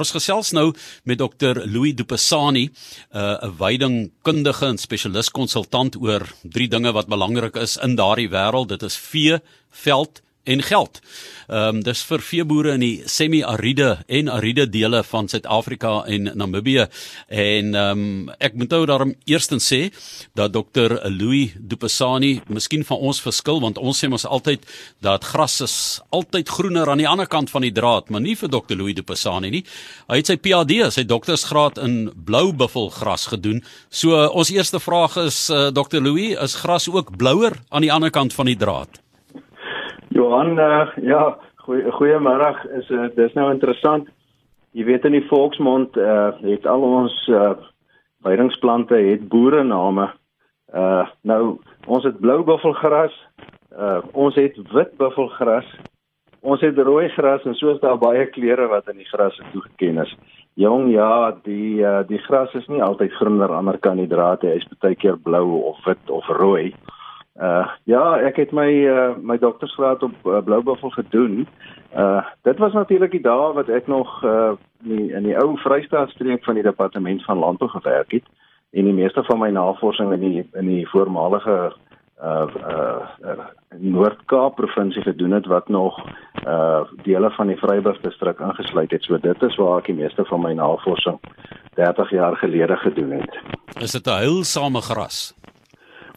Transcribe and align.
Ons 0.00 0.14
gesels 0.16 0.54
nou 0.56 0.70
met 1.04 1.20
Dr. 1.20 1.60
Louis 1.68 1.92
Dupassani, 1.92 2.70
uh, 3.12 3.36
'n 3.44 3.52
veidingkundige 3.58 4.66
en 4.66 4.78
spesialis 4.78 5.28
konsultant 5.28 5.96
oor 6.00 6.24
drie 6.42 6.68
dinge 6.68 6.92
wat 6.92 7.08
belangrik 7.08 7.56
is 7.56 7.76
in 7.76 7.96
daardie 7.96 8.30
wêreld. 8.30 8.68
Dit 8.68 8.82
is 8.82 8.96
vee, 8.96 9.38
veld 9.70 10.22
en 10.44 10.62
geld. 10.62 11.00
Ehm 11.50 11.76
um, 11.76 11.82
dis 11.82 12.02
vir 12.06 12.22
veeboere 12.22 12.72
in 12.78 12.82
die 12.84 13.02
semi-ariede 13.10 13.88
en 14.06 14.28
ariede 14.30 14.68
dele 14.70 15.02
van 15.04 15.28
Suid-Afrika 15.28 16.04
en 16.06 16.30
Namibië 16.34 16.86
en 17.28 17.74
ehm 17.74 18.04
um, 18.04 18.30
ek 18.38 18.54
moet 18.54 18.70
nou 18.70 18.86
daarom 18.86 19.14
eerstens 19.24 19.66
sê 19.72 19.80
dat 20.38 20.52
Dr 20.54 20.94
Louis 21.10 21.56
Dupassani 21.58 22.40
miskien 22.46 22.84
van 22.84 23.02
ons 23.10 23.20
verskil 23.20 23.60
want 23.60 23.78
ons 23.78 24.04
sê 24.04 24.08
mos 24.08 24.26
altyd 24.26 24.64
dat 25.00 25.24
gras 25.24 25.60
is 25.60 25.76
altyd 26.10 26.48
groener 26.48 26.90
aan 26.90 27.02
die 27.02 27.08
ander 27.08 27.26
kant 27.26 27.50
van 27.50 27.66
die 27.66 27.74
draad, 27.74 28.10
maar 28.10 28.20
nie 28.20 28.36
vir 28.36 28.48
Dr 28.48 28.78
Louis 28.78 28.94
Dupassani 28.94 29.50
nie. 29.50 29.64
Hy 30.08 30.22
het 30.22 30.30
sy 30.30 30.38
PhD, 30.38 30.86
sy 30.94 31.04
doktorsgraad 31.04 31.82
in 31.82 32.10
blou 32.14 32.52
buffelgras 32.52 33.26
gedoen. 33.34 33.62
So 33.90 34.14
uh, 34.14 34.30
ons 34.30 34.54
eerste 34.54 34.80
vraag 34.80 35.18
is 35.26 35.50
uh, 35.50 35.68
Dr 35.74 36.00
Louis, 36.00 36.36
is 36.38 36.54
gras 36.62 36.88
ook 36.88 37.16
blouer 37.18 37.58
aan 37.68 37.82
die 37.82 37.92
ander 37.92 38.10
kant 38.10 38.32
van 38.32 38.46
die 38.46 38.58
draad? 38.58 39.02
Johan, 40.20 40.58
uh, 40.58 40.88
ja, 41.00 41.38
goeiemôre. 41.96 42.50
Is 42.76 42.88
uh, 42.92 43.08
dis 43.16 43.32
nou 43.38 43.48
interessant. 43.54 44.08
Jy 44.76 44.84
weet 44.90 45.06
in 45.08 45.16
die 45.16 45.26
volksmond 45.30 45.96
uh, 45.96 46.32
het 46.44 46.66
al 46.68 46.84
ons 46.84 47.14
uh, 47.32 47.54
weidingsplante 48.26 48.98
het 49.08 49.28
boere 49.32 49.64
name. 49.64 50.10
Uh 50.70 51.06
nou 51.26 51.56
ons 51.90 52.04
het 52.06 52.20
blou 52.22 52.44
buffelgras, 52.46 53.14
uh 53.74 54.04
ons 54.12 54.36
het 54.38 54.60
wit 54.70 54.92
buffelgras. 55.00 55.66
Ons 56.46 56.62
het 56.62 56.78
rooi 56.78 57.08
gras 57.16 57.42
en 57.48 57.56
soos 57.58 57.80
daar 57.82 57.98
baie 57.98 58.28
kleure 58.30 58.68
wat 58.70 58.86
in 58.92 59.00
die 59.00 59.08
gras 59.08 59.40
toegeken 59.50 59.98
is. 60.04 60.12
Jong, 60.60 60.92
ja, 60.92 61.32
die 61.42 61.80
uh, 61.82 62.04
die 62.06 62.20
gras 62.28 62.54
is 62.54 62.68
nie 62.70 62.84
altyd 62.84 63.16
groener 63.18 63.50
aan 63.50 63.64
ander 63.64 63.80
kant 63.82 63.98
die 64.04 64.12
draad 64.12 64.46
nie. 64.46 64.54
Hy's 64.60 64.68
baie 64.84 64.94
keer 64.94 65.18
blou 65.18 65.58
of 65.72 65.82
wit 65.88 66.14
of 66.20 66.28
rooi. 66.38 66.70
Uh 66.70 66.99
ja, 67.84 68.18
ek 68.20 68.36
het 68.36 68.50
my 68.52 68.68
uh 68.84 69.16
my 69.16 69.38
doktorsgraad 69.38 70.02
op 70.02 70.26
uh, 70.26 70.42
Bloubuffel 70.44 70.90
gedoen. 70.90 71.46
Uh 71.96 72.24
dit 72.42 72.58
was 72.58 72.72
natuurlik 72.72 73.10
die 73.10 73.22
dae 73.24 73.52
wat 73.56 73.68
ek 73.68 73.86
nog 73.86 74.24
uh 74.24 74.52
in 74.84 74.96
die, 74.96 75.12
in 75.12 75.22
die 75.22 75.36
ou 75.36 75.56
Vrystaatstreek 75.56 76.44
van 76.44 76.54
die 76.54 76.66
departement 76.66 77.24
van 77.24 77.38
landbou 77.38 77.70
gewerk 77.70 78.12
het 78.12 78.26
en 78.70 78.84
die 78.84 78.92
meeste 78.92 79.24
van 79.24 79.38
my 79.38 79.50
navorsing 79.50 80.12
in 80.12 80.20
die 80.20 80.48
in 80.52 80.66
die 80.66 80.88
voormalige 80.88 81.72
uh 82.22 82.46
uh, 82.70 83.08
uh 83.24 83.48
Noord-Kaap 83.78 84.54
provinsie 84.54 85.02
gedoen 85.02 85.30
het 85.30 85.46
wat 85.46 85.68
nog 85.68 85.98
uh 86.46 86.80
dele 87.02 87.30
van 87.30 87.46
die 87.46 87.56
Vryburg 87.56 88.00
distrik 88.00 88.40
ingesluit 88.40 88.90
het. 88.90 89.02
So 89.02 89.18
dit 89.18 89.42
is 89.42 89.56
waar 89.56 89.78
ek 89.78 89.86
die 89.86 89.94
meeste 90.02 90.24
van 90.24 90.42
my 90.42 90.52
navorsing 90.52 91.20
30 91.74 92.10
jaar 92.10 92.36
gelede 92.36 92.76
gedoen 92.76 93.10
het. 93.10 93.40
Is 93.80 93.92
dit 93.92 94.06
'n 94.06 94.18
heilsame 94.20 94.80
gras? 94.80 95.39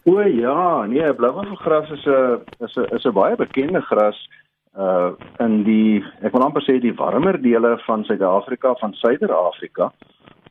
O 0.06 0.20
ja, 0.20 0.84
nee, 0.84 1.14
blauwaffelgras 1.14 1.90
is 1.90 2.04
'n 2.04 2.40
is 2.58 2.76
'n 2.76 2.94
is 2.96 3.04
'n 3.04 3.12
baie 3.12 3.36
bekende 3.36 3.80
gras 3.80 4.28
uh 4.76 5.12
in 5.38 5.62
die 5.64 6.04
ek 6.20 6.32
wil 6.32 6.42
amper 6.44 6.62
sê 6.62 6.80
die 6.80 6.94
warmer 6.94 7.40
dele 7.40 7.78
van 7.86 8.04
Suid-Afrika, 8.04 8.74
van 8.74 8.92
Suider-Afrika. 8.92 9.92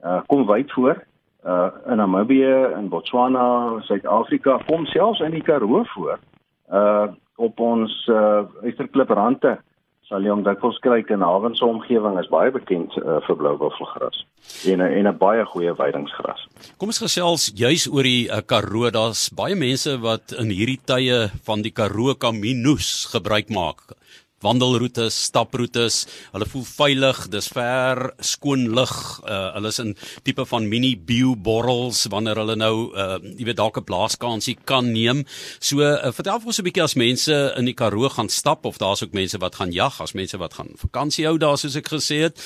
Uh 0.03 0.21
kom 0.27 0.45
wyd 0.47 0.71
voor 0.71 1.03
uh 1.45 1.69
in 1.85 1.97
Namibië, 1.97 2.73
in 2.79 2.89
Botswana, 2.89 3.79
Suid-Afrika, 3.79 4.57
kom 4.65 4.85
selfs 4.85 5.19
in 5.19 5.31
die 5.31 5.43
Karoo 5.43 5.83
voor. 5.83 6.19
Uh 6.71 7.07
op 7.35 7.59
ons 7.59 8.07
uh 8.07 8.41
Esterkliprande 8.61 9.59
sal 10.09 10.25
jy 10.25 10.33
hom 10.33 10.43
dikwels 10.45 10.79
kry 10.83 11.01
in 11.13 11.23
Havens 11.25 11.59
se 11.59 11.65
omgewing 11.65 12.19
is 12.19 12.29
baie 12.31 12.51
bekend 12.51 12.95
uh, 13.01 13.19
vir 13.27 13.39
blouwaffelgras 13.39 14.23
en 14.67 14.81
en 14.81 15.07
'n 15.07 15.17
baie 15.17 15.45
goeie 15.45 15.73
weidingsgras. 15.73 16.41
Kom 16.77 16.89
ons 16.91 16.99
gesels 16.99 17.51
juis 17.55 17.87
oor 17.87 18.03
die 18.03 18.27
uh, 18.27 18.41
Karoo. 18.45 18.91
Daar's 18.91 19.29
baie 19.29 19.55
mense 19.55 19.97
wat 20.03 20.35
in 20.37 20.51
hierdie 20.51 20.81
tye 20.85 21.29
van 21.45 21.61
die 21.61 21.72
Karoo 21.72 22.16
Kaminoes 22.16 23.07
gebruik 23.13 23.50
maak 23.50 23.95
wandelroetes, 24.43 25.15
staproetes. 25.29 26.03
Hulle 26.33 26.47
voel 26.51 26.65
veilig, 26.67 27.21
dis 27.33 27.47
ver, 27.53 28.13
skoon 28.19 28.67
lug. 28.75 28.93
Uh, 29.23 29.53
hulle 29.57 29.71
is 29.73 29.79
in 29.83 29.95
tipe 30.27 30.45
van 30.49 30.67
mini 30.69 30.93
bio 30.97 31.35
borrels 31.35 32.05
wanneer 32.13 32.41
hulle 32.43 32.57
nou 32.59 32.75
uh 32.93 33.17
jy 33.23 33.47
weet 33.47 33.57
dalk 33.57 33.77
'n 33.79 33.87
blaaskansie 33.87 34.57
kan 34.65 34.91
neem. 34.91 35.23
So 35.59 35.81
uh, 35.81 36.11
vertel 36.11 36.39
vir 36.39 36.51
ons 36.51 36.59
'n 36.59 36.67
bietjie 36.67 36.83
as 36.83 36.95
mense 36.95 37.39
in 37.57 37.65
die 37.65 37.77
Karoo 37.77 38.09
gaan 38.09 38.29
stap 38.29 38.65
of 38.65 38.77
daar's 38.77 39.03
ook 39.03 39.13
mense 39.13 39.37
wat 39.39 39.55
gaan 39.55 39.71
jag, 39.71 40.01
as 40.01 40.13
mense 40.13 40.37
wat 40.37 40.53
gaan 40.53 40.71
vakansie 40.77 41.25
hou 41.25 41.37
daar 41.37 41.57
soos 41.57 41.75
ek 41.75 41.89
gesê 41.89 42.23
het. 42.27 42.39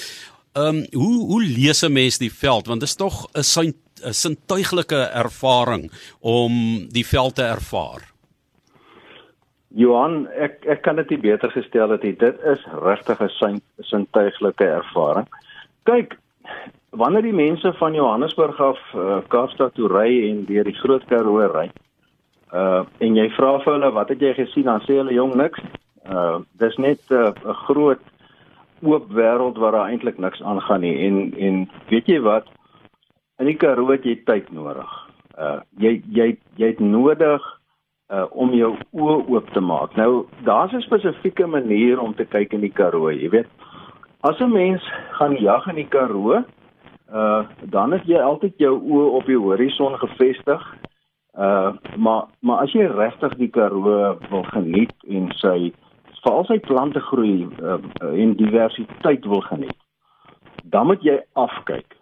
Ehm 0.53 0.67
um, 0.67 0.85
hoe 0.93 1.25
hoe 1.25 1.43
lees 1.43 1.83
'n 1.83 1.93
mens 1.93 2.17
die 2.17 2.33
veld 2.33 2.67
want 2.67 2.79
dit 2.79 2.89
is 2.89 2.95
tog 2.95 3.27
'n 3.33 3.73
'n 4.03 4.13
sintuiglike 4.13 5.01
ervaring 5.13 5.91
om 6.19 6.87
die 6.89 7.05
veld 7.05 7.35
te 7.35 7.41
ervaar. 7.41 8.13
Johan, 9.75 10.28
ek 10.31 10.63
ek 10.66 10.81
kan 10.81 10.95
dit 10.95 11.09
nie 11.09 11.19
beter 11.31 11.51
gestel 11.51 11.91
het 11.91 12.03
nie. 12.03 12.16
Dit 12.16 12.39
is 12.44 12.63
regtig 12.83 13.19
'n 13.22 13.61
sintuiglike 13.83 14.66
ervaring. 14.66 15.28
Kyk, 15.83 16.17
wanneer 16.89 17.22
die 17.22 17.33
mense 17.33 17.73
van 17.73 17.94
Johannesburg 17.94 18.59
af 18.61 18.79
uh, 18.95 19.19
Kaapstad 19.27 19.73
toe 19.73 19.88
ry 19.88 20.29
en 20.29 20.45
deur 20.45 20.63
die 20.63 20.77
Groot 20.79 21.06
Karoo 21.06 21.47
ry, 21.51 21.69
uh 22.53 22.85
en 23.00 23.16
jy 23.16 23.29
vra 23.35 23.59
vir 23.59 23.73
hulle 23.73 23.91
wat 23.91 24.09
het 24.09 24.22
jy 24.22 24.33
gesien, 24.33 24.63
dan 24.63 24.81
sê 24.81 25.00
hulle 25.01 25.13
jong 25.13 25.35
niks. 25.35 25.59
Uh 26.07 26.39
dis 26.59 26.77
net 26.77 27.00
'n 27.09 27.33
uh, 27.35 27.53
groot 27.67 28.00
oop 28.83 29.11
wêreld 29.11 29.57
waar 29.57 29.72
daar 29.72 29.89
eintlik 29.89 30.17
niks 30.17 30.41
aangaan 30.41 30.81
nie 30.81 30.95
en 31.07 31.33
en 31.38 31.69
weet 31.89 32.07
jy 32.07 32.22
wat? 32.22 32.47
In 33.39 33.45
die 33.45 33.57
Karoo 33.57 33.91
het 33.91 34.03
jy 34.03 34.16
tyd 34.25 34.51
nodig. 34.51 34.88
Uh 35.38 35.59
jy 35.77 36.01
jy 36.09 36.38
jy 36.56 36.67
het 36.67 36.79
nodig 36.79 37.56
uh 38.09 38.25
om 38.31 38.53
jou 38.56 38.72
oë 38.95 39.16
oop 39.28 39.50
te 39.51 39.59
maak. 39.59 39.95
Nou 39.95 40.25
daar's 40.47 40.73
'n 40.73 40.81
spesifieke 40.81 41.47
manier 41.47 42.00
om 42.00 42.16
te 42.16 42.25
kyk 42.25 42.53
in 42.53 42.62
die 42.62 42.73
Karoo, 42.73 43.12
jy 43.12 43.29
weet. 43.29 43.47
As 44.22 44.40
'n 44.40 44.51
mens 44.51 44.81
gaan 45.12 45.35
jag 45.35 45.68
in 45.68 45.75
die 45.75 45.88
Karoo, 45.88 46.44
uh 47.13 47.44
dan 47.62 47.94
is 47.94 48.01
jy 48.06 48.19
altyd 48.19 48.53
jou 48.57 48.79
oë 48.79 49.12
op 49.12 49.25
die 49.25 49.38
horison 49.40 49.97
gefestig. 49.97 50.75
Uh 51.38 51.72
maar 51.95 52.25
maar 52.40 52.57
as 52.62 52.72
jy 52.72 52.85
regtig 52.85 53.35
die 53.38 53.50
Karoo 53.50 54.18
wil 54.29 54.44
geniet 54.44 54.94
en 55.07 55.31
sy 55.35 55.74
veral 56.28 56.45
sy 56.45 56.59
plante 56.59 57.00
groei 57.00 57.47
uh, 57.63 57.78
en 58.01 58.35
diversiteit 58.35 59.25
wil 59.25 59.41
geniet, 59.41 59.78
dan 60.63 60.89
moet 60.89 61.03
jy 61.03 61.22
afkyk. 61.39 61.95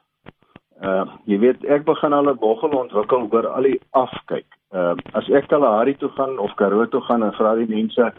Uh 0.82 1.06
jy 1.30 1.40
weet 1.40 1.66
ek 1.66 1.86
begin 1.86 2.14
al 2.14 2.30
'n 2.30 2.40
boggel 2.42 2.74
ontwikkel 2.80 3.28
oor 3.32 3.48
al 3.48 3.64
die 3.70 3.80
afkyk. 3.92 4.55
Ehm 4.74 4.98
uh, 4.98 5.14
as 5.14 5.28
ek 5.30 5.48
Kalahari 5.48 5.94
toe 5.96 6.09
gaan 6.09 6.40
of 6.40 6.53
Karoo 6.56 6.88
toe 6.90 7.02
gaan 7.02 7.24
en 7.24 7.34
vra 7.38 7.56
die 7.56 7.70
mense, 7.70 8.14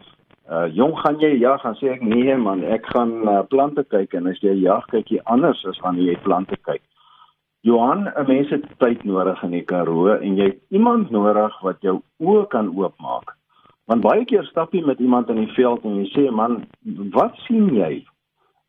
uh 0.51 0.67
jong 0.71 0.95
gaan 1.03 1.19
jy 1.19 1.33
jag? 1.41 1.63
Dan 1.63 1.75
sê 1.75 1.89
ek 1.97 2.03
nee 2.03 2.37
man, 2.37 2.63
ek 2.63 2.87
gaan 2.95 3.15
uh, 3.27 3.43
plante 3.51 3.83
kyk 3.85 4.15
en 4.15 4.31
as 4.31 4.39
jy 4.43 4.55
jag 4.63 4.87
kyk 4.93 5.11
jy 5.11 5.21
anders 5.25 5.65
as 5.67 5.81
wanneer 5.83 6.13
jy 6.13 6.21
plante 6.23 6.57
kyk. 6.63 6.83
Johan, 7.67 8.07
'n 8.07 8.27
mens 8.29 8.51
het 8.55 8.63
tyd 8.79 9.05
nodig 9.05 9.43
in 9.43 9.51
die 9.51 9.65
Karoo 9.67 10.15
en 10.15 10.37
jy 10.37 10.53
het 10.53 10.61
iemand 10.71 11.11
nodig 11.11 11.61
wat 11.63 11.83
jou 11.83 12.01
oë 12.23 12.47
kan 12.49 12.71
oopmaak. 12.71 13.35
Want 13.91 14.03
baie 14.03 14.25
keer 14.25 14.45
stap 14.45 14.73
jy 14.73 14.85
met 14.87 14.99
iemand 15.03 15.29
in 15.29 15.43
die 15.43 15.55
veld 15.55 15.83
en 15.85 15.99
jy 16.05 16.09
sê 16.15 16.31
man, 16.31 16.67
wat 17.11 17.35
sien 17.47 17.75
jy? 17.75 18.05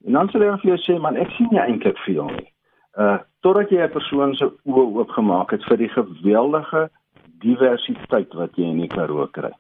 En 0.06 0.14
dan 0.14 0.30
sê 0.30 0.42
hy 0.42 0.58
vir 0.62 0.72
jou 0.74 0.82
sê 0.82 1.00
man, 1.02 1.18
ek 1.18 1.30
sien 1.38 1.48
nie 1.52 1.62
eintlik 1.62 1.98
veel 2.10 2.26
nie. 2.26 2.50
Uh 2.98 3.20
totdat 3.46 3.70
jy 3.70 3.86
'n 3.86 3.94
persoon 3.94 4.36
se 4.36 4.46
oë 4.66 4.86
oopgemaak 4.98 5.52
het 5.52 5.64
vir 5.70 5.78
die 5.78 5.94
geweldige 5.94 6.90
diversiteit 7.44 8.34
wat 8.34 8.56
jy 8.56 8.70
in 8.72 8.82
die 8.82 8.92
Karoo 8.92 9.28
kry. 9.28 9.52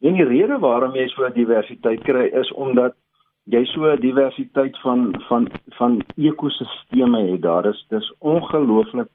En 0.00 0.16
die 0.18 0.24
rede 0.24 0.58
waarom 0.60 0.94
jy 0.94 1.08
so 1.08 1.24
'n 1.26 1.32
diversiteit 1.32 2.02
kry 2.04 2.26
is 2.32 2.52
omdat 2.52 2.94
jy 3.46 3.64
so 3.64 3.84
'n 3.92 4.00
diversiteit 4.00 4.78
van 4.80 5.14
van 5.28 5.48
van 5.78 6.02
ekosisteme 6.16 7.20
het. 7.30 7.42
Daar 7.42 7.66
is 7.66 7.86
dis 7.88 8.12
ongelooflik 8.18 9.10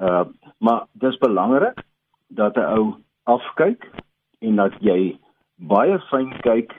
uh 0.00 0.24
maar 0.58 0.86
dis 0.92 1.18
belangrik 1.18 1.82
dat 2.28 2.56
'n 2.56 2.70
ou 2.76 2.94
afkyk 3.24 3.90
en 4.38 4.56
dat 4.56 4.72
jy 4.80 5.18
baie 5.56 5.98
fyn 5.98 6.32
kyk 6.40 6.72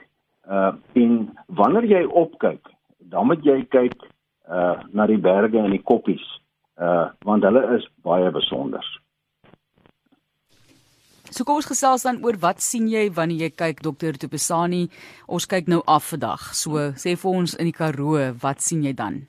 uh 0.48 0.72
en 0.92 1.38
wanneer 1.46 1.84
jy 1.84 2.04
opkyk, 2.04 2.68
dan 2.98 3.26
moet 3.26 3.44
jy 3.44 3.64
kyk 3.68 3.96
uh 4.48 4.80
na 4.92 5.06
die 5.06 5.18
berge 5.18 5.58
en 5.58 5.70
die 5.70 5.82
koppies 5.82 6.40
uh 6.80 7.08
want 7.24 7.42
hulle 7.42 7.76
is 7.76 7.88
baie 8.02 8.30
besonder. 8.30 8.99
So 11.40 11.46
kom 11.48 11.56
ons 11.56 11.70
gesels 11.70 12.02
dan 12.04 12.18
oor 12.20 12.36
wat 12.36 12.58
sien 12.60 12.84
jy 12.92 13.06
wanneer 13.16 13.46
jy 13.46 13.48
kyk 13.56 13.78
dokter 13.80 14.12
Tupesani? 14.20 14.82
Ons 15.24 15.46
kyk 15.48 15.70
nou 15.72 15.78
af 15.88 16.10
vandag. 16.10 16.42
So 16.52 16.90
sê 17.00 17.14
vir 17.16 17.28
ons 17.30 17.54
in 17.56 17.70
die 17.70 17.72
Karoo, 17.72 18.18
wat 18.42 18.60
sien 18.60 18.82
jy 18.84 18.90
dan? 18.98 19.22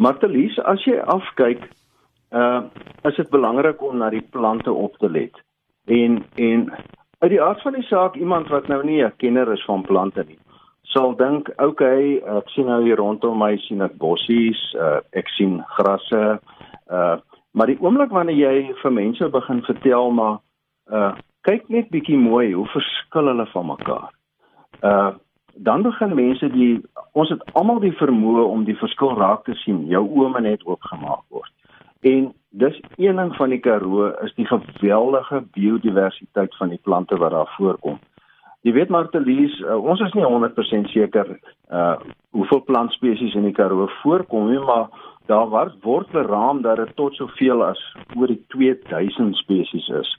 Martelies, 0.00 0.56
as 0.64 0.80
jy 0.88 0.94
afkyk, 1.12 1.66
uh 2.32 2.62
is 3.04 3.18
dit 3.20 3.28
belangrik 3.28 3.82
om 3.84 3.98
na 4.00 4.08
die 4.14 4.22
plante 4.36 4.72
op 4.72 4.96
te 5.02 5.10
let. 5.12 5.36
En 5.92 6.22
en 6.46 6.64
uit 6.72 7.30
die 7.34 7.42
aard 7.48 7.60
van 7.66 7.76
die 7.76 7.84
saak 7.90 8.16
iemand 8.16 8.48
wat 8.48 8.72
nou 8.72 8.80
nie 8.80 9.04
'n 9.04 9.12
kenner 9.20 9.52
is 9.52 9.64
van 9.68 9.84
plante 9.84 10.24
nie, 10.24 10.38
sal 10.94 11.12
dink, 11.12 11.52
"Oké, 11.58 11.68
okay, 11.68 12.16
ek 12.38 12.48
sien 12.48 12.66
nou 12.66 12.80
hier 12.82 12.96
rondom 12.96 13.38
my 13.38 13.58
sien 13.68 13.82
ek 13.82 13.98
bossies, 13.98 14.74
uh, 14.80 15.00
ek 15.12 15.28
sien 15.36 15.60
grasse." 15.76 16.40
Uh 16.88 17.16
maar 17.52 17.66
die 17.66 17.78
oomblik 17.80 18.10
wanneer 18.10 18.36
jy 18.36 18.74
vir 18.82 18.92
mense 18.92 19.28
begin 19.28 19.62
vertel 19.62 20.10
maar 20.10 20.40
uh 20.92 21.12
kyk 21.44 21.68
net 21.68 21.90
bietjie 21.92 22.16
mooi 22.16 22.54
hoe 22.54 22.66
verskil 22.72 23.28
hulle 23.28 23.46
van 23.52 23.66
mekaar. 23.66 24.10
Uh 24.82 25.12
dan 25.56 25.82
begin 25.82 26.14
mense 26.14 26.48
die 26.50 26.80
ons 27.12 27.30
het 27.30 27.42
almal 27.54 27.78
die 27.80 27.94
vermoë 27.94 28.46
om 28.50 28.64
die 28.66 28.78
verskil 28.78 29.14
raak 29.18 29.44
te 29.44 29.54
sien. 29.62 29.84
Jou 29.86 30.02
oë 30.02 30.40
net 30.42 30.64
oopgemaak 30.66 31.22
word. 31.30 31.52
En 32.02 32.32
dis 32.50 32.80
een 32.96 33.16
ding 33.16 33.30
van 33.36 33.54
die 33.54 33.60
Karoo 33.60 34.10
is 34.26 34.34
die 34.34 34.46
geweldige 34.46 35.44
biodiversiteit 35.54 36.56
van 36.56 36.68
die 36.68 36.80
plante 36.82 37.16
wat 37.16 37.30
daar 37.30 37.54
voorkom. 37.56 38.00
Jy 38.64 38.72
weet 38.72 38.88
Martelies, 38.88 39.54
uh, 39.60 39.76
ons 39.76 40.00
is 40.00 40.12
nie 40.16 40.24
100% 40.24 40.90
seker 40.92 41.36
uh 41.70 41.96
hoeveel 42.34 42.64
plantspesies 42.66 43.34
in 43.38 43.46
die 43.46 43.54
Karoo 43.54 43.86
voorkom 44.02 44.50
nie, 44.50 44.58
maar 44.58 44.88
daar 45.30 45.48
word 45.48 45.76
word 45.86 46.10
beraam 46.10 46.62
dat 46.62 46.76
dit 46.76 46.96
tot 46.96 47.14
soveel 47.14 47.62
as 47.62 47.80
oor 48.16 48.26
die 48.26 48.42
2000 48.48 49.36
spesies 49.38 49.88
is 49.88 50.10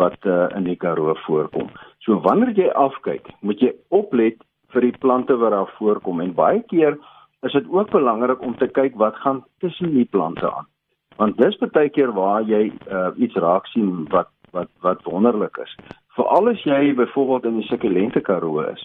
wat 0.00 0.16
uh, 0.24 0.46
in 0.56 0.64
die 0.64 0.76
Karoo 0.76 1.14
voorkom. 1.26 1.70
So 2.04 2.20
wanneer 2.24 2.52
jy 2.56 2.68
afkyk, 2.68 3.28
moet 3.40 3.60
jy 3.60 3.72
oplet 3.88 4.40
vir 4.72 4.86
die 4.88 4.98
plante 4.98 5.36
wat 5.36 5.52
daar 5.52 5.72
voorkom 5.78 6.22
en 6.24 6.34
baie 6.34 6.62
keer 6.70 6.96
is 7.42 7.52
dit 7.52 7.66
ook 7.68 7.90
belangrik 7.90 8.42
om 8.42 8.54
te 8.56 8.68
kyk 8.70 8.96
wat 8.96 9.18
gaan 9.24 9.42
tussen 9.58 9.92
die 9.92 10.08
plante 10.08 10.46
aan. 10.48 10.68
Want 11.16 11.36
dis 11.36 11.58
baie 11.60 11.90
keer 11.90 12.12
waar 12.16 12.46
jy 12.48 12.70
uh, 12.70 13.10
iets 13.16 13.36
raak 13.36 13.66
sien 13.74 14.06
wat 14.14 14.30
wat 14.52 14.68
wat 14.84 15.04
wonderlik 15.08 15.56
is. 15.64 15.76
Veral 16.16 16.50
as 16.50 16.64
jy 16.68 16.94
byvoorbeeld 16.94 17.46
in 17.48 17.60
die 17.60 17.68
sukulente 17.68 18.20
Karoo 18.20 18.60
is. 18.68 18.82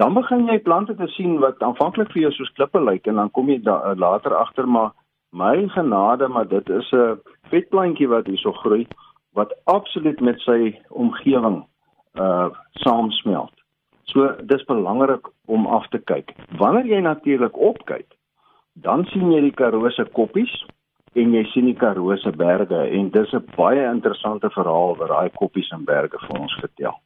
Dan 0.00 0.14
begin 0.16 0.46
jy 0.48 0.58
plante 0.64 0.94
te 0.96 1.08
sien 1.12 1.38
wat 1.40 1.60
aanvanklik 1.64 2.12
vir 2.12 2.26
jou 2.26 2.32
soos 2.36 2.52
klippe 2.56 2.80
lyk 2.80 3.08
en 3.08 3.20
dan 3.20 3.30
kom 3.30 3.48
jy 3.48 3.60
da, 3.64 3.80
uh, 3.84 3.96
later 3.96 4.36
agter 4.36 4.68
maar 4.68 4.92
my 5.32 5.68
genade 5.68 6.28
maar 6.28 6.48
dit 6.48 6.68
is 6.70 6.92
'n 6.92 7.20
vetplantjie 7.50 8.08
wat 8.08 8.26
hierso 8.26 8.52
groei 8.52 8.86
wat 9.36 9.52
absoluut 9.64 10.20
met 10.20 10.40
sy 10.40 10.72
omgewing 10.88 11.64
uh 12.16 12.48
saamsmelt. 12.82 13.52
So 14.08 14.32
dis 14.48 14.64
belangrik 14.64 15.28
om 15.44 15.66
af 15.66 15.88
te 15.88 15.98
kyk. 15.98 16.32
Wanneer 16.56 16.86
jy 16.86 17.00
natuurlik 17.04 17.58
opkyk, 17.58 18.06
dan 18.72 19.04
sien 19.12 19.32
jy 19.32 19.40
die 19.48 19.56
Karoo 19.56 19.90
se 19.90 20.04
koppies 20.16 20.52
en 21.16 21.34
jy 21.36 21.42
sien 21.52 21.68
die 21.68 21.76
Karoo 21.76 22.16
se 22.20 22.32
berge 22.32 22.80
en 22.98 23.10
dis 23.10 23.32
'n 23.32 23.44
baie 23.56 23.84
interessante 23.90 24.50
verhaal 24.50 24.96
wat 24.96 25.08
daai 25.08 25.30
koppies 25.40 25.70
en 25.72 25.84
berge 25.84 26.18
vir 26.26 26.40
ons 26.40 26.56
vertel. 26.60 26.96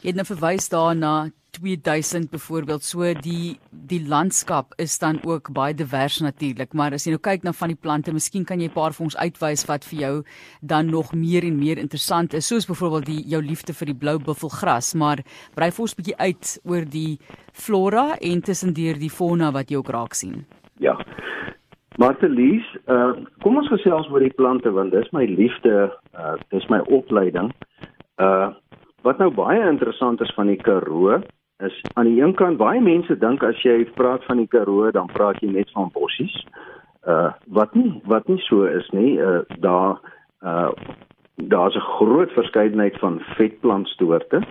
Jy 0.00 0.12
het 0.12 0.16
nou 0.16 0.24
verwys 0.24 0.68
daarna 0.68 1.30
2000 1.50 2.30
byvoorbeeld. 2.30 2.82
So 2.82 3.12
die 3.14 3.58
die 3.70 4.08
landskap 4.08 4.72
is 4.76 4.98
dan 4.98 5.18
ook 5.24 5.52
baie 5.52 5.74
divers 5.74 6.20
natuurlik 6.20 6.72
maar 6.72 6.92
as 6.92 7.06
jy 7.06 7.14
nou 7.14 7.22
kyk 7.22 7.42
na 7.42 7.52
van 7.52 7.72
die 7.72 7.80
plante 7.80 8.12
miskien 8.12 8.44
kan 8.44 8.60
jy 8.60 8.68
'n 8.68 8.76
paar 8.76 8.92
vir 8.92 9.04
ons 9.04 9.16
uitwys 9.16 9.66
wat 9.66 9.84
vir 9.84 9.98
jou 9.98 10.22
dan 10.60 10.86
nog 10.90 11.12
meer 11.12 11.44
en 11.44 11.58
meer 11.58 11.78
interessant 11.78 12.34
is 12.34 12.46
soos 12.46 12.66
byvoorbeeld 12.66 13.06
die 13.06 13.22
jou 13.26 13.42
liefde 13.42 13.72
vir 13.72 13.86
die 13.86 13.98
blou 13.98 14.18
buffelgras. 14.18 14.94
Maar 14.94 15.18
brei 15.54 15.70
vir 15.70 15.82
ons 15.82 15.94
'n 15.94 16.02
bietjie 16.02 16.18
uit 16.18 16.60
oor 16.64 16.84
die 16.84 17.18
flora 17.52 18.16
en 18.20 18.42
tussendeur 18.42 18.98
die 18.98 19.10
fauna 19.10 19.52
wat 19.52 19.70
jy 19.70 19.76
ook 19.76 19.88
raak 19.90 20.14
sien. 20.14 20.46
Ja. 20.78 20.96
Martelies 21.98 22.64
uh, 22.86 23.12
kom 23.42 23.56
ons 23.56 23.68
gesels 23.68 24.08
oor 24.08 24.20
die 24.20 24.34
plante 24.34 24.70
want 24.70 24.92
dis 24.92 25.10
my 25.12 25.24
liefde 25.24 25.92
uh, 26.14 26.36
dis 26.50 26.68
my 26.68 26.78
opleiding. 26.78 27.52
Uh 28.16 28.52
Wat 29.02 29.18
nou 29.18 29.30
baie 29.32 29.60
interessant 29.68 30.20
is 30.20 30.32
van 30.36 30.50
die 30.50 30.60
Karoo 30.60 31.20
is 31.64 31.76
aan 31.94 32.08
die 32.08 32.20
een 32.20 32.34
kant 32.36 32.58
baie 32.60 32.80
mense 32.80 33.16
dink 33.20 33.42
as 33.44 33.60
jy 33.64 33.84
praat 33.96 34.24
van 34.28 34.40
die 34.42 34.48
Karoo 34.48 34.90
dan 34.92 35.08
praat 35.12 35.40
jy 35.40 35.48
net 35.52 35.70
van 35.76 35.88
bossies. 35.94 36.34
Uh 37.08 37.32
wat 37.48 37.74
nie 37.74 38.00
wat 38.12 38.28
nie 38.28 38.40
so 38.44 38.68
is 38.68 38.88
nie. 38.96 39.16
Uh 39.16 39.40
daar 39.64 40.00
uh 40.44 40.68
daar's 41.36 41.76
'n 41.76 41.90
groot 41.96 42.32
verskeidenheid 42.36 42.98
van 43.00 43.20
vetplantsoorte. 43.36 44.42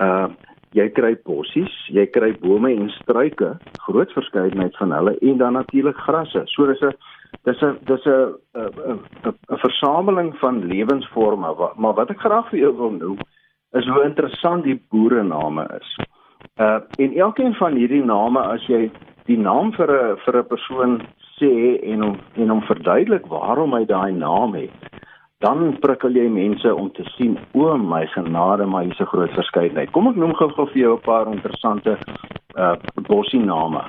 Uh 0.00 0.28
jy 0.72 0.88
kry 0.90 1.14
bossies, 1.24 1.72
jy 1.88 2.06
kry 2.06 2.32
bome 2.40 2.70
en 2.74 2.90
struike, 2.90 3.56
groot 3.86 4.12
verskeidenheid 4.12 4.76
van 4.76 4.92
hulle 4.92 5.18
en 5.18 5.36
dan 5.38 5.52
natuurlik 5.52 5.96
grasse. 5.96 6.42
So 6.44 6.66
dis 6.66 6.82
'n 6.82 6.92
dis 7.44 7.62
'n 7.62 7.78
dis 7.84 8.04
'n 8.04 8.34
'n 8.54 9.00
'n 9.48 9.58
versameling 9.58 10.36
van 10.38 10.66
lewensvorme, 10.66 11.72
maar 11.76 11.94
wat 11.94 12.10
ek 12.10 12.20
graag 12.20 12.48
vir 12.50 12.58
jou 12.58 12.76
wil 12.76 12.90
noem 12.90 13.18
is 13.74 13.86
hoe 13.90 14.04
interessant 14.04 14.64
die 14.64 14.78
boere 14.90 15.22
name 15.22 15.66
is. 15.78 15.96
Uh 16.60 16.80
en 17.02 17.16
elkeen 17.26 17.54
van 17.58 17.76
hierdie 17.76 18.04
name 18.04 18.40
as 18.40 18.66
jy 18.70 18.90
die 19.26 19.38
naam 19.38 19.72
vir 19.72 19.90
'n 19.90 20.16
vir 20.24 20.36
'n 20.38 20.48
persoon 20.52 20.92
sê 21.38 21.52
en 21.92 22.02
hom 22.02 22.18
en 22.36 22.48
hom 22.48 22.62
verduidelik 22.62 23.26
waarom 23.26 23.74
hy 23.74 23.84
daai 23.84 24.12
naam 24.12 24.54
het, 24.54 24.70
dan 25.40 25.76
prikkel 25.80 26.14
jy 26.14 26.28
mense 26.28 26.74
om 26.74 26.90
te 26.90 27.04
sien 27.16 27.38
o 27.54 27.76
my 27.76 28.06
genade, 28.06 28.66
maar 28.66 28.84
hier's 28.84 29.00
'n 29.00 29.12
groot 29.12 29.30
verskeidenheid. 29.30 29.90
Kom 29.92 30.08
ek 30.08 30.16
noem 30.16 30.34
gou-gou 30.34 30.66
vir 30.66 30.82
jou 30.82 30.94
'n 30.94 31.06
paar 31.10 31.26
interessante 31.26 31.98
uh 32.56 32.76
bossie 33.08 33.42
name. 33.42 33.82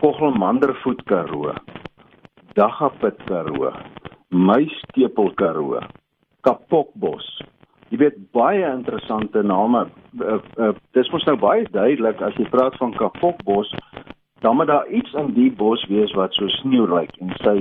Kogelmandervoet 0.00 1.02
Karoo. 1.04 1.52
Daggapit 2.54 3.18
Karoo. 3.26 3.72
Muistepel 4.30 5.30
Karoo. 5.34 5.80
Kapokbos 6.40 7.42
jy 7.90 8.00
weet 8.00 8.18
baie 8.34 8.64
interessante 8.66 9.42
name. 9.42 9.86
Uh, 10.18 10.38
uh, 10.58 10.72
dis 10.96 11.10
mos 11.12 11.24
nou 11.28 11.36
baie 11.40 11.66
duidelik 11.70 12.20
as 12.24 12.34
jy 12.40 12.48
praat 12.50 12.76
van 12.80 12.94
Kapokbos, 12.98 13.70
dan 14.44 14.56
moet 14.56 14.70
daar 14.70 14.88
iets 14.88 15.12
in 15.14 15.32
die 15.36 15.50
bos 15.50 15.84
wees 15.90 16.12
wat 16.18 16.34
so 16.34 16.48
sneeu 16.60 16.86
lyk 16.90 17.14
en 17.22 17.32
sy 17.42 17.56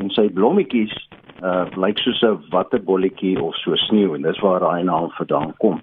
en 0.00 0.08
sy 0.16 0.28
blommetjies 0.32 0.94
uh 1.42 1.66
lyk 1.76 1.98
soos 1.98 2.22
'n 2.22 2.38
waterbolletjie 2.54 3.34
of 3.42 3.54
so 3.60 3.76
sneeu 3.88 4.14
en 4.14 4.22
dis 4.22 4.40
waar 4.40 4.60
daai 4.60 4.84
naam 4.84 5.10
vandaan 5.18 5.52
kom. 5.58 5.80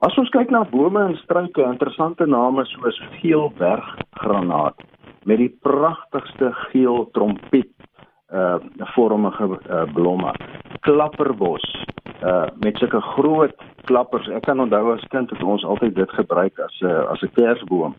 As 0.00 0.16
ons 0.18 0.30
kyk 0.30 0.50
na 0.50 0.64
bome 0.64 1.00
en 1.00 1.16
struike, 1.16 1.60
interessante 1.60 2.26
name 2.26 2.64
soos 2.64 3.00
geelberggranaat 3.20 4.76
met 5.24 5.38
die 5.38 5.52
pragtigste 5.62 6.52
geel 6.70 7.08
trompet 7.12 7.72
uh 8.32 8.58
vormige 8.94 9.44
uh, 9.44 9.84
blomme. 9.92 10.32
Klapperbos 10.80 11.66
uh 12.22 12.46
met 12.60 12.76
sulke 12.76 13.00
groot 13.00 13.54
klappers. 13.84 14.28
Ek 14.28 14.44
kan 14.44 14.60
onthou 14.60 14.92
as 14.92 15.04
kind 15.08 15.30
het 15.30 15.42
ons 15.42 15.64
altyd 15.64 15.94
dit 15.94 16.10
gebruik 16.10 16.58
as 16.58 16.80
'n 16.80 16.86
uh, 16.86 17.08
as 17.10 17.22
'n 17.22 17.32
kersboom. 17.34 17.94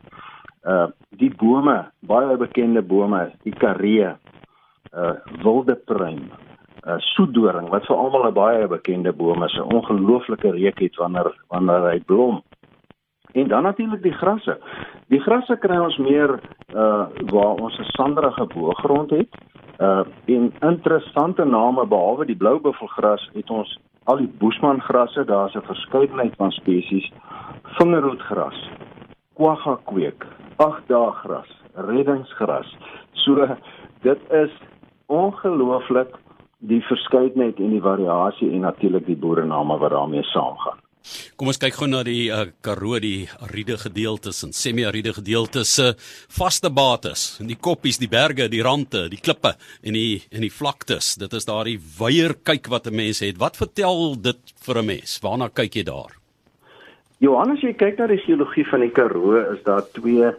Uh 0.64 0.88
die 1.10 1.34
bome, 1.36 1.92
baie 2.00 2.38
bekende 2.38 2.82
bome, 2.82 3.32
die 3.44 3.54
karee, 3.54 4.14
uh 4.94 5.14
wilde 5.42 5.76
pruim, 5.76 6.30
uh 6.88 6.98
soedoring 6.98 7.70
wat 7.70 7.86
vir 7.86 7.98
almal 7.98 8.28
'n 8.28 8.34
baie 8.34 8.68
bekende 8.68 9.14
boom 9.14 9.44
is, 9.44 9.58
'n 9.58 9.74
ongelooflike 9.74 10.52
reuk 10.52 10.80
het 10.80 10.96
wanneer 10.96 11.34
wanneer 11.48 11.92
hy 11.92 12.00
blom. 12.00 12.44
En 13.34 13.48
dan 13.48 13.64
natuurlik 13.64 14.02
die 14.04 14.14
grasse. 14.14 14.60
Die 15.08 15.20
grasse 15.20 15.58
kry 15.58 15.78
ons 15.78 15.98
meer 15.98 16.40
uh 16.76 17.06
waar 17.32 17.56
ons 17.56 17.80
'n 17.80 17.92
sanderige 17.98 18.46
boergrond 18.46 19.10
het. 19.10 19.30
Uh 19.80 20.04
en 20.26 20.54
interessante 20.60 21.46
name 21.46 21.88
behalwe 21.88 22.26
die 22.26 22.38
blou 22.38 22.60
buffelgras 22.60 23.30
het 23.34 23.50
ons 23.50 23.80
al 24.10 24.18
die 24.18 24.32
boesmangrasse, 24.42 25.26
daar's 25.26 25.56
'n 25.56 25.66
verskeidenheid 25.66 26.36
van 26.36 26.52
spesies, 26.52 27.12
vingerhoedgras, 27.78 28.70
kwagga 29.34 29.78
kweek, 29.86 30.26
agdaagras, 30.56 31.52
reddingsgras. 31.74 32.78
So 33.14 33.48
dit 34.02 34.20
is 34.32 34.52
ongelooflik 35.06 36.16
die 36.58 36.82
verskeidenheid 36.86 37.60
en 37.60 37.70
die 37.70 37.82
variasie 37.82 38.52
en 38.52 38.60
natuurlik 38.60 39.06
die 39.06 39.18
boerename 39.18 39.78
wat 39.78 39.92
daarmee 39.92 40.24
saamgaan. 40.24 40.81
Kom 41.36 41.50
ons 41.52 41.60
kyk 41.62 41.76
gou 41.80 41.88
na 41.90 42.04
die 42.06 42.30
uh, 42.30 42.46
Karoo, 42.62 43.00
die 43.02 43.28
ariede 43.42 43.78
gedeeltes 43.82 44.44
en 44.46 44.54
semi-ariede 44.54 45.14
gedeeltes 45.18 45.74
se 45.76 45.88
uh, 45.92 45.96
vaste 46.30 46.70
bates, 46.70 47.40
en 47.42 47.50
die 47.50 47.58
koppies, 47.58 48.00
die 48.02 48.10
berge, 48.12 48.48
die 48.52 48.62
rande, 48.64 49.08
die 49.10 49.20
klippe 49.22 49.56
en 49.82 49.98
die 49.98 50.22
en 50.32 50.46
die 50.46 50.54
vlaktes. 50.54 51.16
Dit 51.22 51.34
is 51.34 51.50
daardie 51.50 51.80
weier 51.98 52.36
kyk 52.44 52.70
wat 52.70 52.88
'n 52.88 52.96
mens 52.96 53.20
het. 53.26 53.38
Wat 53.38 53.58
vertel 53.58 54.16
dit 54.22 54.42
vir 54.66 54.78
'n 54.78 54.86
mens? 54.86 55.20
Waarna 55.24 55.50
kyk 55.50 55.76
jy 55.76 55.84
daar? 55.84 56.18
Johannes, 57.20 57.62
jy 57.62 57.74
kyk 57.74 58.00
na 58.00 58.08
die 58.08 58.18
geologie 58.18 58.66
van 58.66 58.80
die 58.82 58.90
Karoo, 58.90 59.38
is 59.54 59.64
daar 59.64 59.86
twee 59.94 60.32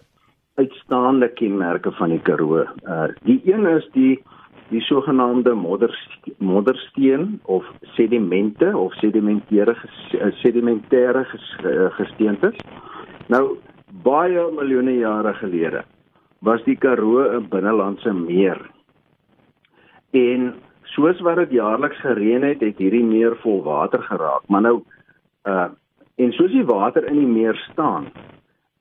uitstaande 0.59 1.29
kenmerke 1.29 1.93
van 1.93 2.11
die 2.11 2.21
Karoo. 2.21 2.67
Uh 2.87 3.09
die 3.25 3.41
een 3.45 3.67
is 3.67 3.87
die 3.95 4.23
die 4.73 4.83
sogenaamde 4.89 5.55
modder 5.55 5.93
moddersteen 6.39 7.41
of 7.45 7.67
sedimente 7.97 8.73
of 8.77 8.95
sedimentêre 9.01 9.77
eh, 10.17 10.33
sedimentêre 10.41 11.27
eh, 11.29 11.89
gesteentes. 11.99 12.57
Nou 13.29 13.59
baie 14.03 14.47
miljoene 14.57 14.97
jare 14.99 15.35
gelede 15.41 15.85
was 16.43 16.65
die 16.65 16.77
Karoo 16.77 17.23
'n 17.39 17.49
binnelandse 17.49 18.13
meer. 18.13 18.59
En 20.11 20.55
soos 20.83 21.21
wat 21.21 21.37
dit 21.37 21.51
jaarliks 21.51 22.01
gereën 22.01 22.43
het, 22.43 22.61
het 22.61 22.79
hierdie 22.79 23.05
meer 23.05 23.37
vol 23.37 23.63
water 23.63 24.03
geraak. 24.03 24.49
Maar 24.49 24.61
nou 24.61 24.83
uh 25.45 25.69
en 26.17 26.33
soos 26.33 26.51
die 26.53 26.65
water 26.65 27.07
in 27.09 27.19
die 27.19 27.27
meer 27.27 27.57
staan, 27.71 28.11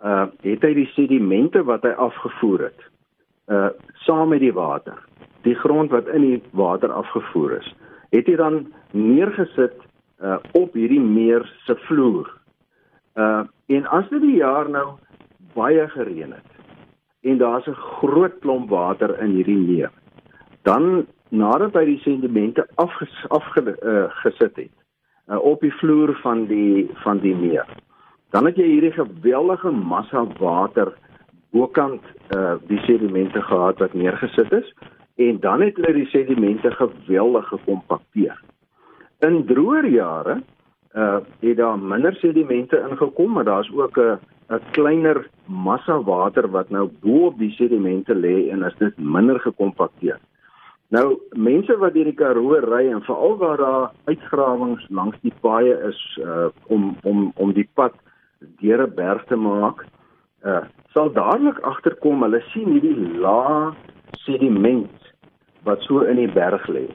uh 0.03 0.27
het 0.41 0.61
hy 0.61 0.73
die 0.73 0.89
sedimente 0.95 1.63
wat 1.63 1.83
hy 1.83 1.93
afgevoer 1.95 2.59
het 2.59 2.81
uh 3.47 3.69
saam 4.05 4.29
met 4.29 4.39
die 4.39 4.53
water, 4.53 4.97
die 5.43 5.55
grond 5.55 5.91
wat 5.91 6.07
in 6.07 6.21
die 6.21 6.41
water 6.51 6.91
afgevoer 6.91 7.57
is, 7.59 7.69
het 8.11 8.27
hy 8.27 8.35
dan 8.35 8.65
neergesit 8.91 9.77
uh 10.21 10.37
op 10.53 10.73
hierdie 10.77 11.01
meer 11.01 11.45
se 11.65 11.75
vloer. 11.87 12.29
Uh 13.15 13.43
en 13.71 13.87
as 13.87 14.09
dit 14.09 14.21
die 14.21 14.37
jaar 14.41 14.69
nou 14.69 14.97
baie 15.55 15.87
gereën 15.89 16.31
het 16.31 16.49
en 17.21 17.37
daar's 17.37 17.67
'n 17.67 17.77
groot 18.01 18.39
klomp 18.39 18.69
water 18.69 19.19
in 19.21 19.31
hierdie 19.37 19.57
meer, 19.57 19.91
dan 20.63 21.07
nadat 21.29 21.73
hy 21.73 21.85
die 21.85 22.01
sedimente 22.03 22.67
afgesit 22.75 23.29
afge, 23.29 23.61
uh, 23.81 24.09
gesit 24.23 24.55
het 24.55 24.73
uh, 25.29 25.39
op 25.39 25.61
die 25.61 25.73
vloer 25.79 26.13
van 26.21 26.45
die 26.45 26.89
van 27.03 27.19
die 27.23 27.35
meer 27.35 27.67
dan 28.31 28.47
het 28.47 28.59
jy 28.59 28.67
hierdie 28.67 28.93
geweldige 28.95 29.71
massa 29.71 30.25
water 30.39 30.93
bokant 31.55 32.03
uh 32.35 32.55
die 32.67 32.79
sedimente 32.87 33.41
gehad 33.47 33.79
wat 33.83 33.93
neergesit 33.93 34.51
is 34.51 34.73
en 35.15 35.39
dan 35.39 35.61
het 35.61 35.75
hulle 35.75 35.93
die 35.93 36.07
sedimente 36.07 36.71
geweldig 36.71 37.47
gekompakteer. 37.47 38.41
In 39.19 39.45
droër 39.45 39.85
jare 39.85 40.41
uh 40.95 41.19
het 41.39 41.57
daar 41.57 41.79
minder 41.79 42.13
sedimente 42.13 42.77
ingekom, 42.89 43.31
maar 43.31 43.43
daar's 43.43 43.71
ook 43.71 43.97
'n 43.97 44.19
'n 44.49 44.61
kleiner 44.71 45.29
massa 45.45 46.03
water 46.03 46.49
wat 46.51 46.69
nou 46.69 46.89
bo 47.01 47.25
op 47.25 47.37
die 47.37 47.51
sedimente 47.51 48.15
lê 48.15 48.49
en 48.51 48.63
as 48.63 48.75
dit 48.77 48.97
minder 48.97 49.39
gekompakteer. 49.39 50.19
Nou 50.87 51.19
mense 51.29 51.77
wat 51.77 51.93
deur 51.93 52.09
die 52.09 52.19
Karoo 52.19 52.59
ry 52.59 52.89
en 52.91 53.01
veral 53.01 53.37
waar 53.37 53.57
daar 53.57 53.91
uitgrawings 54.05 54.85
langs 54.89 55.17
die 55.21 55.33
paaie 55.41 55.77
is 55.87 56.19
uh 56.19 56.49
om 56.67 56.95
om 57.03 57.31
om 57.35 57.53
die 57.53 57.69
pad 57.73 57.93
deur 58.59 58.83
'n 58.87 58.95
berg 58.95 59.23
te 59.25 59.35
maak, 59.35 59.85
uh 60.45 60.63
sal 60.93 61.11
dadelik 61.11 61.59
agterkom 61.59 62.21
hulle 62.21 62.41
sien 62.51 62.71
hierdie 62.71 63.19
lae 63.19 63.71
sediment 64.25 65.00
wat 65.63 65.81
so 65.87 66.01
in 66.01 66.19
die 66.21 66.31
berg 66.31 66.67
lê. 66.67 66.87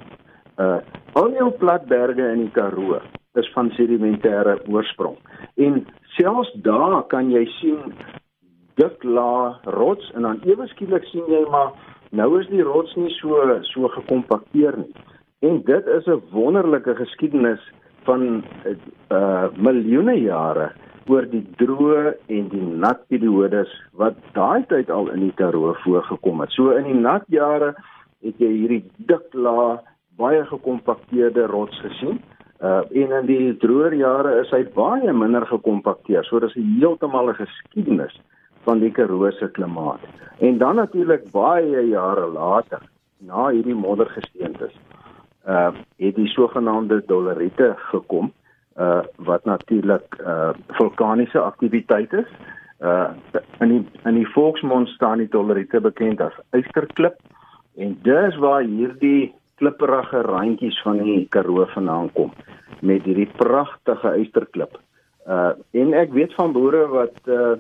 Uh 0.59 0.79
al 1.17 1.31
die 1.33 1.51
plat 1.59 1.87
berge 1.89 2.25
in 2.33 2.43
die 2.45 2.53
Karoo 2.53 3.01
is 3.41 3.49
van 3.55 3.71
sedimentêre 3.77 4.59
oorsprong. 4.69 5.17
En 5.57 5.87
selfs 6.17 6.53
daar 6.65 7.03
kan 7.09 7.31
jy 7.33 7.45
sien 7.57 7.93
dik 8.77 9.05
lae 9.05 9.55
rots 9.77 10.11
en 10.15 10.29
dan 10.29 10.41
ewe 10.45 10.67
skielik 10.73 11.05
sien 11.13 11.25
jy 11.33 11.43
maar 11.53 11.73
nou 12.11 12.29
is 12.41 12.49
die 12.53 12.65
rots 12.65 12.93
nie 12.97 13.13
so 13.17 13.41
so 13.73 13.89
gekompakteer 13.97 14.77
nie. 14.83 14.93
En 15.45 15.63
dit 15.65 15.87
is 15.87 16.07
'n 16.07 16.23
wonderlike 16.33 16.95
geskiedenis 16.95 17.63
van 18.05 18.45
uh 19.11 19.49
miljoene 19.57 20.17
jare 20.21 20.73
oor 21.07 21.27
die 21.31 21.45
droë 21.59 22.15
en 22.27 22.49
die 22.49 22.67
nat 22.85 23.05
periodes 23.09 23.71
wat 23.93 24.17
daai 24.35 24.65
tyd 24.71 24.91
al 24.91 25.11
in 25.15 25.21
die 25.21 25.35
Karoo 25.39 25.75
voorgekom 25.85 26.41
het. 26.41 26.51
So 26.51 26.71
in 26.71 26.85
die 26.85 27.01
nat 27.01 27.25
jare 27.29 27.75
het 28.23 28.39
jy 28.39 28.53
hierdie 28.53 28.85
dik 28.97 29.35
laag 29.35 29.85
baie 30.17 30.45
gekompakteerde 30.45 31.47
rots 31.47 31.79
gesien. 31.81 32.23
Uh 32.61 32.81
en 32.91 33.13
in 33.13 33.27
die 33.29 33.57
droër 33.61 33.95
jare 33.95 34.41
is 34.41 34.51
hy 34.51 34.63
baie 34.75 35.13
minder 35.13 35.45
gekompakteer. 35.47 36.25
So 36.25 36.41
dis 36.41 36.57
'n 36.57 36.79
heeltemal 36.81 37.29
'n 37.31 37.41
geskiedenis 37.43 38.17
van 38.65 38.79
die 38.79 38.91
Karoo 38.91 39.31
se 39.31 39.49
klimaat. 39.51 40.01
En 40.39 40.59
dan 40.59 40.77
natuurlik 40.77 41.31
baie 41.31 41.89
jare 41.89 42.27
later, 42.27 42.81
na 43.19 43.49
hierdie 43.49 43.75
moddergesteentes, 43.75 44.73
uh 45.47 45.73
het 45.99 46.15
die 46.15 46.29
sogenaamde 46.29 47.03
doleriete 47.07 47.75
gekom 47.77 48.33
uh 48.79 49.03
wat 49.17 49.45
natuurlik 49.45 50.17
uh 50.21 50.51
vulkaniese 50.69 51.41
aktiwiteit 51.41 52.13
is. 52.13 52.31
Uh 52.81 53.11
in 53.61 53.69
die 53.69 53.85
in 54.05 54.15
die 54.15 54.29
volksmond 54.29 54.89
staan 54.89 55.19
die 55.19 55.29
doleriete 55.29 55.81
bekend 55.81 56.21
as 56.21 56.33
ysterklip 56.51 57.17
en 57.77 57.97
dis 58.03 58.37
waar 58.43 58.65
hierdie 58.65 59.33
klipperige 59.61 60.21
randjies 60.27 60.79
van 60.85 61.01
die 61.05 61.25
Karoo 61.33 61.67
vandaan 61.73 62.11
kom 62.17 62.33
met 62.85 63.07
hierdie 63.09 63.29
pragtige 63.39 64.13
ysterklip. 64.21 64.77
Uh 65.27 65.53
en 65.77 65.95
ek 65.97 66.13
weet 66.17 66.35
van 66.37 66.53
boere 66.57 66.85
wat 66.93 67.17
uh 67.27 67.57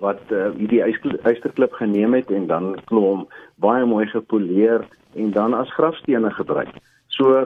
wat 0.00 0.32
uh, 0.32 0.48
hierdie 0.56 0.80
ysterklip 1.28 1.74
geneem 1.76 2.14
het 2.16 2.30
en 2.32 2.46
dan 2.48 2.72
klom 2.88 3.26
baie 3.60 3.84
mooi 3.84 4.06
gepoleer 4.08 4.86
en 5.14 5.32
dan 5.36 5.54
as 5.54 5.72
grafstene 5.76 6.30
gebruik. 6.38 6.72
So 7.16 7.44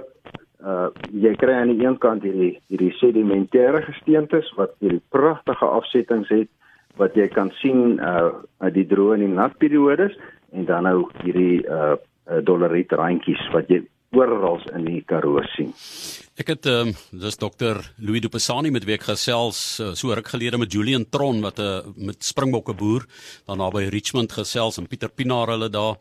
uh 0.64 0.88
jy 1.12 1.34
kry 1.40 1.58
aan 1.60 1.74
die 1.74 1.84
een 1.84 1.98
kant 1.98 2.24
hierdie 2.24 2.54
hierdie 2.72 2.92
sedimentêre 3.00 3.82
gesteentes 3.88 4.52
wat 4.58 4.76
hierdie 4.80 5.02
pragtige 5.12 5.66
afsettings 5.66 6.30
het 6.32 6.48
wat 7.00 7.16
jy 7.18 7.28
kan 7.28 7.50
sien 7.60 7.98
uh 8.00 8.70
die 8.74 8.86
droë 8.88 9.18
en 9.18 9.26
die 9.26 9.34
nat 9.34 9.58
periodes 9.58 10.14
en 10.54 10.64
dan 10.64 10.86
nou 10.86 11.08
hierdie 11.22 11.64
uh, 11.66 11.96
uh 12.30 12.40
doleriet 12.46 12.92
randjies 12.92 13.42
wat 13.52 13.68
jy 13.68 13.82
oral 14.14 14.60
in 14.74 14.86
die 14.86 15.00
Karoo 15.06 15.42
sien. 15.54 15.72
Ek 16.38 16.50
het 16.50 16.66
ehm 16.66 16.90
um, 16.90 17.20
dis 17.22 17.38
dokter 17.38 17.78
Louis 18.02 18.22
Du 18.22 18.28
Passani 18.32 18.72
met 18.74 18.86
wie 18.86 18.96
ek 18.96 19.06
gesels 19.06 19.80
uh, 19.82 19.92
so 19.98 20.14
ruk 20.14 20.30
gelede 20.32 20.58
met 20.58 20.72
Julian 20.72 21.06
Tron 21.10 21.42
wat 21.42 21.58
'n 21.58 21.62
uh, 21.62 22.06
met 22.10 22.24
springbokke 22.24 22.74
boer 22.74 23.06
daar 23.46 23.56
naby 23.56 23.88
Richmond 23.88 24.32
gesels 24.32 24.78
en 24.78 24.86
Pieter 24.86 25.10
Pinaar 25.10 25.48
hulle 25.54 25.70
daar 25.70 25.96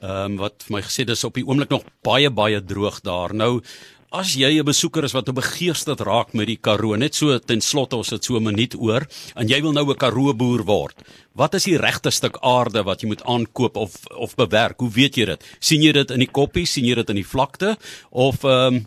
ehm 0.00 0.32
um, 0.32 0.36
wat 0.36 0.64
vir 0.66 0.76
my 0.76 0.82
gesê 0.82 1.04
dis 1.04 1.24
op 1.24 1.34
die 1.34 1.46
oomblik 1.46 1.70
nog 1.70 1.84
baie 2.02 2.30
baie 2.30 2.60
droog 2.64 3.00
daar. 3.00 3.34
Nou 3.34 3.60
As 4.08 4.32
jy 4.32 4.56
'n 4.56 4.64
besoeker 4.64 5.04
is 5.04 5.12
wat 5.12 5.28
begeesterd 5.28 6.00
raak 6.00 6.32
met 6.32 6.46
die 6.46 6.56
Karoo, 6.56 6.96
net 6.96 7.14
so 7.14 7.38
ten 7.38 7.60
slotte 7.60 7.96
ons 7.96 8.08
het 8.08 8.24
so 8.24 8.36
'n 8.36 8.42
minuut 8.42 8.74
oor 8.80 9.04
en 9.36 9.46
jy 9.46 9.60
wil 9.60 9.72
nou 9.72 9.84
'n 9.84 9.96
Karoo 9.96 10.32
boer 10.32 10.64
word. 10.64 10.96
Wat 11.36 11.52
is 11.54 11.64
die 11.64 11.76
regte 11.76 12.10
stuk 12.10 12.38
aarde 12.40 12.82
wat 12.84 13.02
jy 13.02 13.08
moet 13.08 13.22
aankoop 13.24 13.76
of 13.76 14.06
of 14.16 14.34
bewerk? 14.34 14.80
Hoe 14.80 14.88
weet 14.88 15.16
jy 15.16 15.26
dit? 15.26 15.44
sien 15.60 15.82
jy 15.82 15.92
dit 15.92 16.10
in 16.10 16.20
die 16.20 16.32
koppie, 16.32 16.64
sien 16.64 16.86
jy 16.86 16.94
dit 16.94 17.10
in 17.10 17.16
die 17.16 17.26
vlakte 17.26 17.76
of 18.10 18.44
ehm 18.44 18.74
um, 18.74 18.86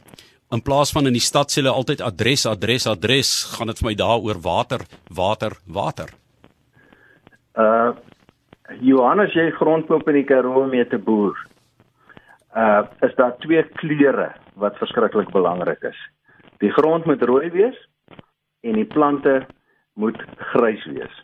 in 0.51 0.61
plaas 0.61 0.91
van 0.91 1.05
in 1.05 1.13
die 1.13 1.21
stad 1.21 1.51
sê 1.51 1.61
hulle 1.61 1.69
altyd 1.69 2.01
adres, 2.01 2.45
adres, 2.45 2.87
adres, 2.87 3.43
gaan 3.55 3.67
dit 3.67 3.77
vir 3.77 3.89
my 3.89 3.95
daaroor 3.95 4.41
water, 4.41 4.79
water, 5.07 5.51
water. 5.67 6.09
Uh 7.55 7.93
Johannes, 8.81 9.33
jy 9.33 9.51
grondkoop 9.51 10.07
in 10.07 10.15
die 10.15 10.25
Karoo 10.25 10.65
mee 10.65 10.87
te 10.87 10.97
boer. 10.97 11.37
Uh 12.55 12.83
is 13.01 13.15
daar 13.15 13.37
twee 13.37 13.63
kleure 13.63 14.40
wat 14.55 14.77
verskriklik 14.77 15.31
belangrik 15.31 15.83
is. 15.83 15.97
Die 16.59 16.71
grond 16.71 17.05
moet 17.05 17.23
rooi 17.23 17.49
wees 17.49 17.77
en 18.61 18.77
die 18.77 18.85
plante 18.85 19.45
moet 19.93 20.17
grys 20.53 20.85
wees. 20.85 21.15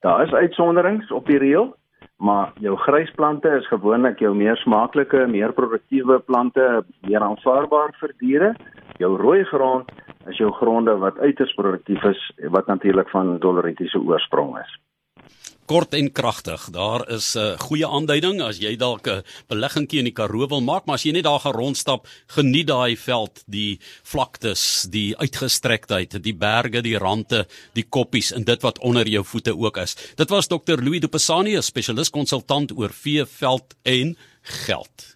Daar 0.00 0.22
is 0.24 0.32
uitsonderings 0.32 1.10
op 1.10 1.26
die 1.26 1.38
reël, 1.38 1.74
maar 2.16 2.52
jou 2.60 2.76
grys 2.76 3.10
plante 3.10 3.48
is 3.48 3.68
gewoonlik 3.68 4.18
jou 4.18 4.34
meer 4.34 4.56
smaaklike, 4.56 5.26
meer 5.26 5.52
produktiewe 5.52 6.18
plante, 6.18 6.84
meer 7.08 7.20
aanvaarbaar 7.20 7.92
vir 8.00 8.14
diere. 8.18 8.54
Jou 8.98 9.16
rooi 9.20 9.44
grond 9.44 9.90
is 10.26 10.38
jou 10.40 10.50
gronde 10.52 10.96
wat 10.98 11.18
uiters 11.18 11.54
produktief 11.54 12.02
is 12.04 12.30
wat 12.50 12.66
natuurlik 12.66 13.10
van 13.10 13.38
doloritiese 13.38 14.00
oorsprong 14.00 14.58
is 14.58 14.80
kort 15.66 15.94
en 15.94 16.12
kragtig. 16.12 16.68
Daar 16.72 17.04
is 17.10 17.34
'n 17.34 17.38
uh, 17.38 17.58
goeie 17.58 17.86
aanduiding 17.86 18.40
as 18.42 18.58
jy 18.58 18.76
dalk 18.76 19.08
'n 19.08 19.22
beleggingkie 19.48 19.98
in 19.98 20.04
die 20.04 20.12
Karoo 20.12 20.48
wil 20.48 20.60
maak, 20.60 20.86
maar 20.86 20.94
as 20.94 21.04
jy 21.04 21.12
net 21.12 21.24
daar 21.24 21.40
gaan 21.40 21.52
rondstap, 21.52 22.08
geniet 22.26 22.66
daai 22.66 22.96
veld, 22.96 23.42
die 23.46 23.78
vlaktes, 24.02 24.86
die 24.90 25.16
uitgestrektheid, 25.16 26.22
die 26.22 26.34
berge, 26.34 26.82
die 26.82 26.98
rande, 26.98 27.46
die 27.74 27.86
koppies 27.88 28.32
en 28.32 28.44
dit 28.44 28.62
wat 28.62 28.78
onder 28.78 29.08
jou 29.08 29.24
voete 29.24 29.56
ook 29.56 29.76
is. 29.76 29.96
Dit 30.16 30.30
was 30.30 30.46
Dr. 30.46 30.78
Louis 30.82 31.00
Du 31.00 31.08
Passani, 31.08 31.56
'n 31.56 31.62
spesialis 31.62 32.10
konsultant 32.10 32.72
oor 32.72 32.92
vee, 32.92 33.26
veld 33.26 33.74
en 33.82 34.16
geld. 34.42 35.15